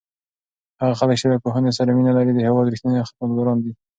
هغه 0.81 0.93
خلک 0.99 1.15
چې 1.21 1.27
له 1.31 1.37
پوهنې 1.43 1.71
سره 1.77 1.89
مینه 1.97 2.11
لري 2.17 2.31
د 2.33 2.39
هېواد 2.47 2.71
رښتیني 2.73 3.07
خدمتګاران 3.09 3.57
دي. 3.63 3.71